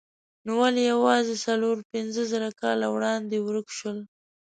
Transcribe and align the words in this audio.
نو 0.45 0.51
ولې 0.61 0.81
یوازې 0.93 1.35
څلور 1.45 1.75
پنځه 1.91 2.21
زره 2.31 2.49
کاله 2.61 2.87
وړاندې 2.95 3.37
ورک 3.47 3.67
شول؟ 3.77 3.99